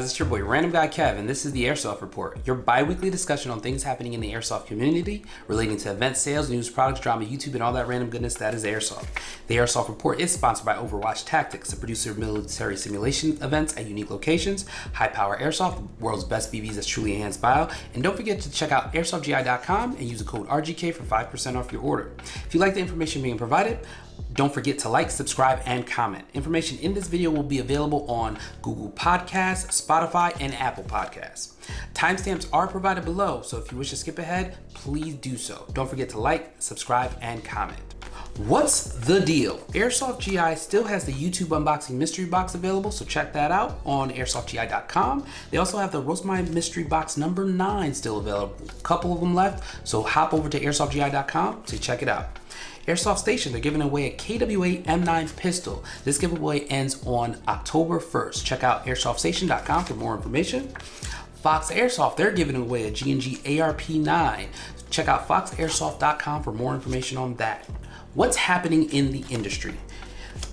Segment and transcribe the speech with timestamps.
[0.00, 0.10] guys?
[0.10, 3.10] It's your boy Random Guy Kev, and this is the Airsoft Report, your bi weekly
[3.10, 7.26] discussion on things happening in the airsoft community relating to events, sales, news, products, drama,
[7.26, 9.06] YouTube, and all that random goodness that is Airsoft.
[9.48, 13.86] The Airsoft Report is sponsored by Overwatch Tactics, a producer of military simulation events at
[13.86, 18.40] unique locations, High Power Airsoft, world's best BBs that's truly enhanced bio, and don't forget
[18.40, 22.12] to check out airsoftgi.com and use the code RGK for 5% off your order.
[22.46, 23.80] If you like the information being provided,
[24.32, 26.24] don't forget to like, subscribe, and comment.
[26.34, 31.52] Information in this video will be available on Google Podcasts, Spotify, and Apple Podcasts.
[31.94, 35.66] Timestamps are provided below, so if you wish to skip ahead, please do so.
[35.72, 37.80] Don't forget to like, subscribe, and comment.
[38.46, 39.58] What's the deal?
[39.72, 44.10] Airsoft GI still has the YouTube unboxing mystery box available, so check that out on
[44.10, 45.26] airsoftgi.com.
[45.50, 48.56] They also have the Roast My Mystery Box number 9 still available.
[48.66, 52.39] A couple of them left, so hop over to airsoftgi.com to check it out.
[52.90, 55.84] Airsoft Station, they're giving away a KWA M9 pistol.
[56.04, 58.44] This giveaway ends on October 1st.
[58.44, 60.74] Check out airsoftstation.com for more information.
[61.34, 64.48] Fox Airsoft, they're giving away a G&G ARP9.
[64.90, 67.64] Check out foxairsoft.com for more information on that.
[68.14, 69.74] What's happening in the industry?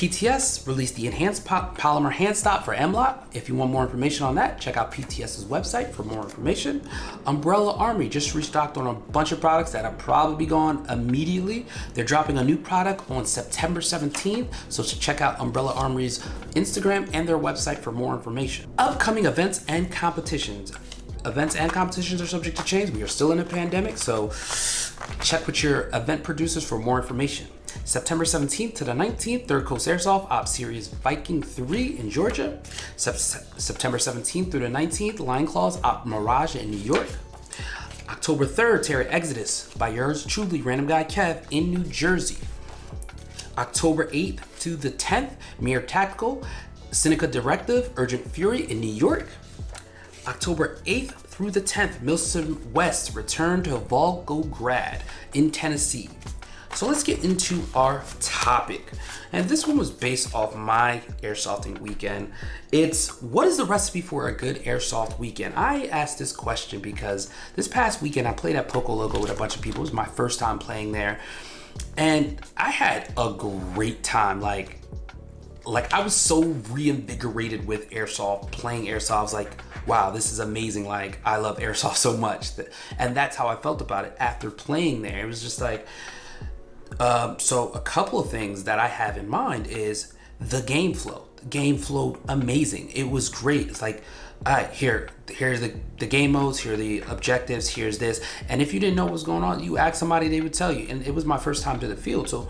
[0.00, 3.22] PTS released the enhanced polymer hand stop for M-LOK.
[3.34, 6.88] If you want more information on that, check out PTS's website for more information.
[7.26, 11.66] Umbrella Armory just restocked on a bunch of products that are probably gone immediately.
[11.92, 16.20] They're dropping a new product on September 17th, so check out Umbrella Armory's
[16.52, 18.70] Instagram and their website for more information.
[18.78, 20.72] Upcoming events and competitions.
[21.26, 22.88] Events and competitions are subject to change.
[22.88, 24.32] We are still in a pandemic, so
[25.20, 27.48] check with your event producers for more information.
[27.84, 32.60] September 17th to the 19th, Third Coast Airsoft Op Series Viking 3 in Georgia.
[32.96, 37.08] Sep- September 17th through the 19th, Lion Claws Op Mirage in New York.
[38.08, 42.38] October 3rd, Terry Exodus by yours truly, Random Guy Kev in New Jersey.
[43.56, 46.44] October 8th to the 10th, Mir Tactical,
[46.90, 49.26] Seneca Directive, Urgent Fury in New York.
[50.26, 55.00] October 8th through the 10th, MilSim West return to Volgograd
[55.32, 56.10] in Tennessee.
[56.74, 58.92] So let's get into our topic.
[59.32, 62.32] And this one was based off my airsofting weekend.
[62.72, 65.54] It's what is the recipe for a good airsoft weekend?
[65.56, 69.34] I asked this question because this past weekend I played at Poco Logo with a
[69.34, 69.80] bunch of people.
[69.80, 71.20] It was my first time playing there.
[71.96, 74.40] And I had a great time.
[74.40, 74.80] Like,
[75.66, 79.32] like I was so reinvigorated with airsoft, playing airsoft.
[79.32, 79.50] Like,
[79.86, 80.86] wow, this is amazing.
[80.86, 82.50] Like, I love airsoft so much.
[82.98, 85.24] And that's how I felt about it after playing there.
[85.24, 85.86] It was just like,
[86.98, 91.26] um, so a couple of things that I have in mind is the game flow.
[91.36, 92.90] The game flowed amazing.
[92.90, 93.68] It was great.
[93.68, 94.02] It's like,
[94.46, 98.22] all right, here, here's the, the game modes, here are the objectives, here's this.
[98.48, 100.72] And if you didn't know what was going on, you ask somebody, they would tell
[100.72, 100.88] you.
[100.88, 102.28] And it was my first time to the field.
[102.28, 102.48] So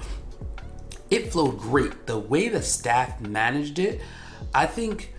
[1.10, 2.06] it flowed great.
[2.06, 4.00] The way the staff managed it,
[4.54, 5.14] I think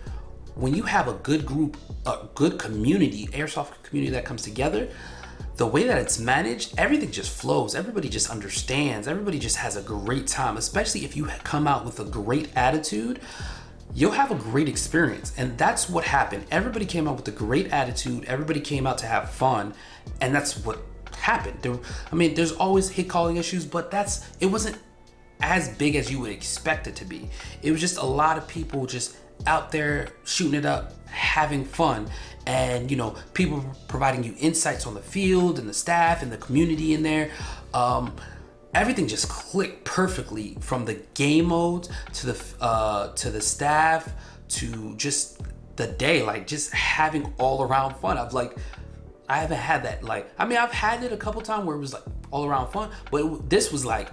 [0.54, 4.88] when you have a good group, a good community, airsoft community that comes together,
[5.56, 7.74] the way that it's managed, everything just flows.
[7.74, 9.06] Everybody just understands.
[9.06, 13.20] Everybody just has a great time, especially if you come out with a great attitude.
[13.94, 15.32] You'll have a great experience.
[15.36, 16.46] And that's what happened.
[16.50, 18.24] Everybody came out with a great attitude.
[18.24, 19.74] Everybody came out to have fun.
[20.22, 20.78] And that's what
[21.18, 21.58] happened.
[21.60, 21.78] There,
[22.10, 24.78] I mean, there's always hit calling issues, but that's, it wasn't
[25.42, 27.28] as big as you would expect it to be.
[27.62, 29.16] It was just a lot of people just
[29.46, 32.08] out there shooting it up, having fun
[32.46, 36.36] and you know people providing you insights on the field and the staff and the
[36.36, 37.30] community in there
[37.74, 38.14] um,
[38.74, 44.12] everything just clicked perfectly from the game modes to the uh, to the staff
[44.48, 45.40] to just
[45.76, 48.56] the day like just having all around fun i've like
[49.28, 51.80] i haven't had that like i mean i've had it a couple times where it
[51.80, 54.08] was like all around fun but it, this was like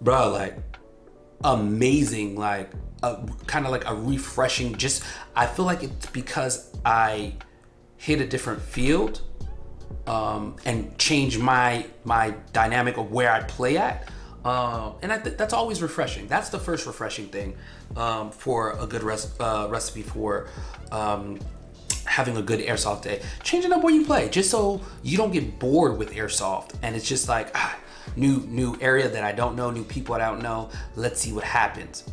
[0.00, 0.56] bro like
[1.44, 2.70] amazing like
[3.46, 5.04] kind of like a refreshing just
[5.36, 7.32] i feel like it's because i
[7.96, 9.20] hit a different field
[10.06, 14.08] um, and change my my dynamic of where I play at.
[14.44, 16.28] Um, and I th- that's always refreshing.
[16.28, 17.56] That's the first refreshing thing
[17.96, 20.46] um, for a good res- uh, recipe for
[20.92, 21.40] um,
[22.04, 23.22] having a good airsoft day.
[23.42, 27.08] Changing up where you play, just so you don't get bored with airsoft, and it's
[27.08, 27.76] just like ah,
[28.14, 30.70] new new area that I don't know, new people I don't know.
[30.94, 32.04] Let's see what happens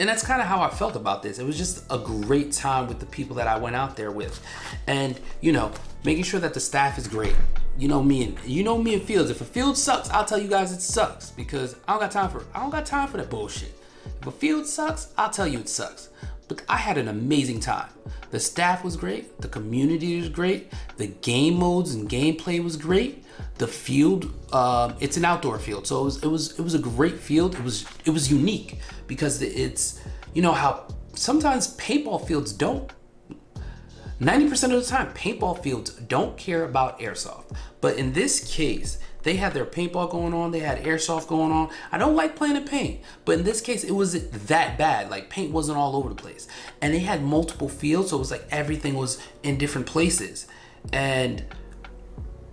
[0.00, 1.38] and that's kind of how I felt about this.
[1.38, 4.40] It was just a great time with the people that I went out there with,
[4.86, 5.72] and you know,
[6.04, 7.34] making sure that the staff is great.
[7.76, 9.30] You know me and you know me in fields.
[9.30, 12.30] If a field sucks, I'll tell you guys it sucks because I don't got time
[12.30, 13.74] for I don't got time for that bullshit.
[14.20, 16.08] If a field sucks, I'll tell you it sucks.
[16.48, 17.90] But I had an amazing time.
[18.30, 23.24] The staff was great, the community was great, the game modes and gameplay was great.
[23.56, 26.78] The field, um, it's an outdoor field, so it was, it was it was a
[26.78, 27.54] great field.
[27.54, 30.00] It was it was unique because it's
[30.34, 32.92] you know how sometimes paintball fields don't
[34.20, 37.54] 90% of the time, paintball fields don't care about airsoft.
[37.80, 41.70] But in this case, they had their paintball going on, they had airsoft going on.
[41.90, 45.10] I don't like playing in paint, but in this case, it wasn't that bad.
[45.10, 46.48] Like paint wasn't all over the place.
[46.80, 50.46] And they had multiple fields, so it was like everything was in different places.
[50.92, 51.44] And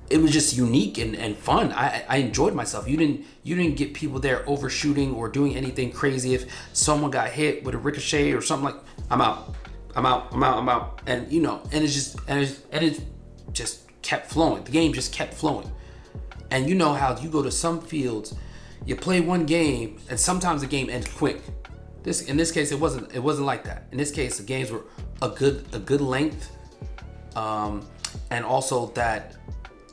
[0.09, 1.71] it was just unique and, and fun.
[1.71, 2.87] I, I enjoyed myself.
[2.87, 6.33] You didn't you didn't get people there overshooting or doing anything crazy.
[6.33, 9.55] If someone got hit with a ricochet or something like, I'm out.
[9.95, 11.01] I'm out, I'm out, I'm out.
[11.05, 13.01] And you know, and it's just and it's and it
[13.53, 14.63] just kept flowing.
[14.63, 15.71] The game just kept flowing.
[16.51, 18.35] And you know how you go to some fields,
[18.85, 21.41] you play one game, and sometimes the game ends quick.
[22.03, 23.87] This in this case it wasn't it wasn't like that.
[23.91, 24.83] In this case the games were
[25.21, 26.51] a good a good length.
[27.35, 27.85] Um,
[28.29, 29.35] and also that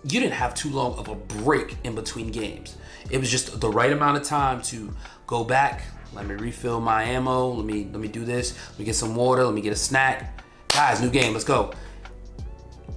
[0.05, 2.77] you didn't have too long of a break in between games.
[3.11, 4.95] It was just the right amount of time to
[5.27, 5.83] go back,
[6.15, 7.49] let me refill my ammo.
[7.49, 8.55] Let me let me do this.
[8.71, 9.45] Let me get some water.
[9.45, 10.43] Let me get a snack.
[10.69, 11.33] Guys, new game.
[11.33, 11.73] Let's go.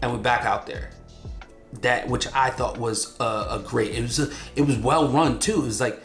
[0.02, 0.92] And we're back out there.
[1.82, 3.96] That which I thought was a, a great.
[3.96, 5.62] It was a, it was well run too.
[5.62, 6.02] It was like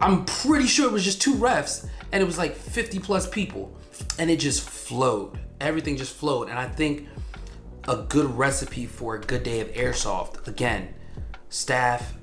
[0.00, 3.74] I'm pretty sure it was just two refs and it was like 50 plus people
[4.18, 5.38] and it just flowed.
[5.60, 6.48] Everything just flowed.
[6.48, 7.08] And I think
[7.88, 10.94] a good recipe for a good day of airsoft again,
[11.48, 12.14] staff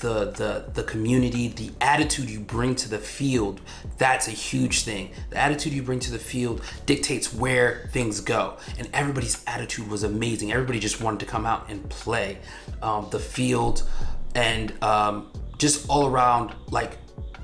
[0.00, 3.60] the the the community, the attitude you bring to the field,
[3.96, 5.10] that's a huge thing.
[5.30, 8.58] The attitude you bring to the field dictates where things go.
[8.78, 10.52] And everybody's attitude was amazing.
[10.52, 12.38] Everybody just wanted to come out and play.
[12.82, 13.88] Um, the field
[14.34, 16.98] and um, just all around, like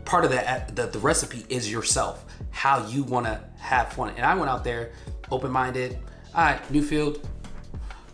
[0.04, 4.12] part of that the, the recipe is yourself, how you want to have fun.
[4.16, 4.92] And I went out there
[5.30, 5.98] open minded.
[6.34, 7.28] All right, new field.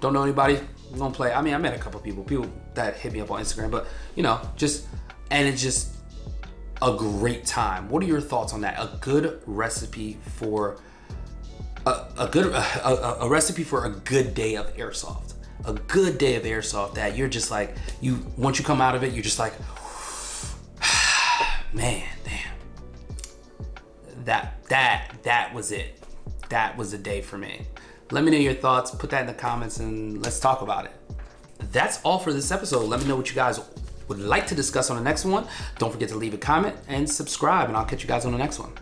[0.00, 0.60] Don't know anybody
[0.98, 1.32] Gonna play.
[1.32, 3.86] I mean, I met a couple people, people that hit me up on Instagram, but
[4.16, 4.86] you know, just
[5.30, 5.94] and it's just
[6.82, 7.88] a great time.
[7.88, 8.78] What are your thoughts on that?
[8.78, 10.80] A good recipe for
[11.86, 15.34] a, a good a, a, a recipe for a good day of airsoft.
[15.64, 19.04] A good day of airsoft that you're just like you once you come out of
[19.04, 19.52] it, you're just like,
[21.72, 24.24] man, damn.
[24.24, 26.02] That that that was it.
[26.48, 27.66] That was a day for me.
[28.12, 28.90] Let me know your thoughts.
[28.90, 30.92] Put that in the comments and let's talk about it.
[31.72, 32.88] That's all for this episode.
[32.88, 33.60] Let me know what you guys
[34.08, 35.46] would like to discuss on the next one.
[35.78, 38.38] Don't forget to leave a comment and subscribe, and I'll catch you guys on the
[38.38, 38.72] next one.